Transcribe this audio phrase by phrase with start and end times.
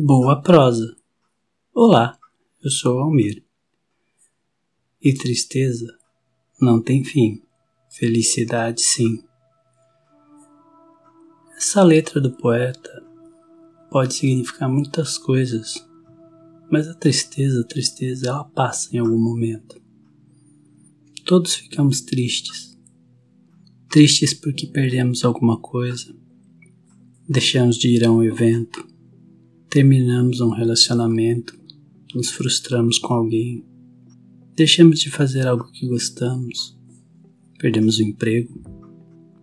[0.00, 0.96] Boa prosa.
[1.74, 2.16] Olá,
[2.62, 3.44] eu sou Almir.
[5.02, 5.92] E tristeza
[6.60, 7.42] não tem fim,
[7.90, 9.24] felicidade sim.
[11.56, 13.04] Essa letra do poeta
[13.90, 15.84] pode significar muitas coisas,
[16.70, 19.82] mas a tristeza, a tristeza, ela passa em algum momento.
[21.24, 22.78] Todos ficamos tristes.
[23.90, 26.14] Tristes porque perdemos alguma coisa,
[27.28, 28.86] deixamos de ir a um evento,
[29.68, 31.58] terminamos um relacionamento,
[32.14, 33.64] nos frustramos com alguém,
[34.56, 36.76] deixamos de fazer algo que gostamos,
[37.58, 38.60] perdemos o emprego,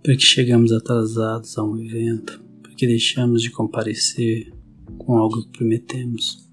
[0.04, 4.52] porque chegamos atrasados a um evento, porque deixamos de comparecer
[4.98, 6.50] com algo que prometemos,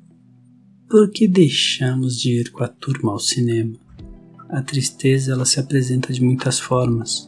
[0.88, 3.78] porque deixamos de ir com a turma ao cinema.
[4.50, 7.26] A tristeza ela se apresenta de muitas formas.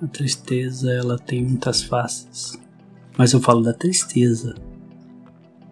[0.00, 2.56] A tristeza ela tem muitas faces.
[3.18, 4.54] Mas eu falo da tristeza.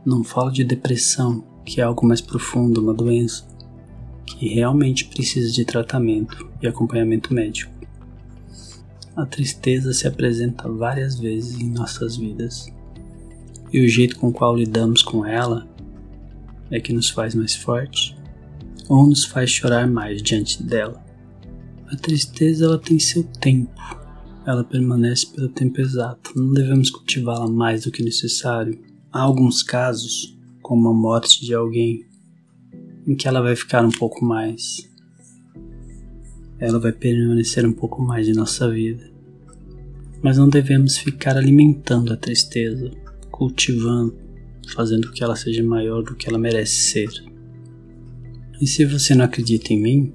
[0.05, 3.47] Não falo de depressão, que é algo mais profundo, uma doença
[4.27, 7.73] que realmente precisa de tratamento e acompanhamento médico.
[9.17, 12.73] A tristeza se apresenta várias vezes em nossas vidas,
[13.73, 15.69] e o jeito com o qual lidamos com ela
[16.71, 18.15] é que nos faz mais fortes
[18.89, 21.05] ou nos faz chorar mais diante dela.
[21.89, 23.81] A tristeza ela tem seu tempo,
[24.47, 28.90] ela permanece pelo tempo exato, não devemos cultivá-la mais do que necessário.
[29.13, 32.07] Há alguns casos, como a morte de alguém,
[33.05, 34.89] em que ela vai ficar um pouco mais.
[36.61, 39.11] Ela vai permanecer um pouco mais em nossa vida.
[40.23, 42.89] Mas não devemos ficar alimentando a tristeza,
[43.33, 44.17] cultivando,
[44.69, 47.11] fazendo que ela seja maior do que ela merece ser.
[48.61, 50.15] E se você não acredita em mim,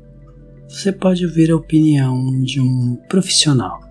[0.70, 3.85] você pode ouvir a opinião de um profissional.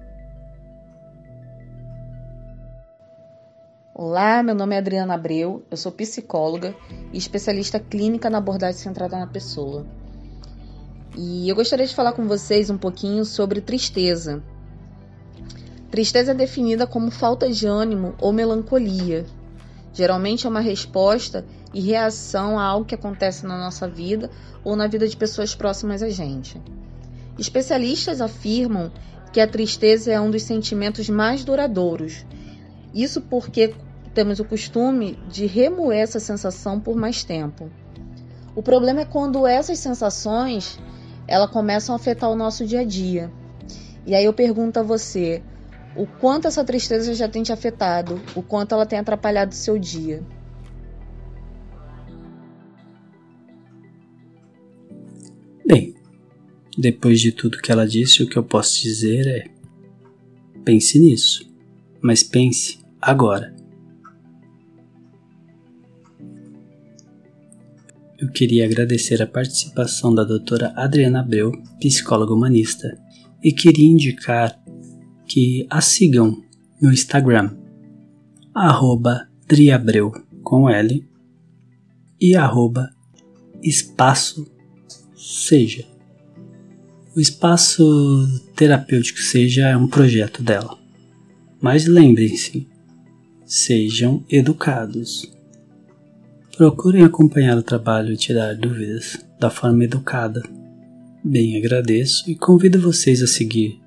[4.16, 6.72] Olá, meu nome é Adriana Abreu, eu sou psicóloga
[7.12, 9.84] e especialista clínica na abordagem centrada na pessoa.
[11.18, 14.40] E eu gostaria de falar com vocês um pouquinho sobre tristeza.
[15.90, 19.26] Tristeza é definida como falta de ânimo ou melancolia.
[19.92, 24.30] Geralmente é uma resposta e reação a algo que acontece na nossa vida
[24.62, 26.62] ou na vida de pessoas próximas a gente.
[27.36, 28.92] Especialistas afirmam
[29.32, 32.24] que a tristeza é um dos sentimentos mais duradouros.
[32.94, 33.74] Isso porque
[34.14, 37.68] temos o costume de remoer essa sensação por mais tempo.
[38.54, 40.78] O problema é quando essas sensações
[41.26, 43.30] elas começam a afetar o nosso dia a dia.
[44.06, 45.42] E aí eu pergunto a você,
[45.96, 49.78] o quanto essa tristeza já tem te afetado, o quanto ela tem atrapalhado o seu
[49.78, 50.22] dia.
[55.66, 55.94] Bem,
[56.76, 59.44] depois de tudo que ela disse, o que eu posso dizer é:
[60.62, 61.50] pense nisso,
[62.02, 63.63] mas pense agora.
[68.18, 72.96] Eu queria agradecer a participação da doutora Adriana Abreu, psicóloga humanista,
[73.42, 74.58] e queria indicar
[75.26, 76.42] que a sigam
[76.80, 77.56] no Instagram,
[78.54, 81.04] arroba driabreu com L
[82.20, 82.90] e arroba
[83.62, 84.46] espaço
[85.16, 85.84] seja.
[87.16, 87.82] O espaço
[88.54, 90.78] terapêutico seja é um projeto dela.
[91.60, 92.68] Mas lembrem-se,
[93.46, 95.32] sejam educados.
[96.56, 100.42] Procurem acompanhar o trabalho e tirar dúvidas da forma educada.
[101.24, 103.80] Bem, agradeço e convido vocês a seguir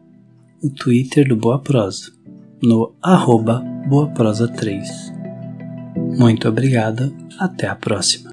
[0.62, 2.12] o Twitter do Boa Prosa,
[2.62, 4.84] no arroba boaprosa3.
[6.18, 8.32] Muito obrigada, até a próxima.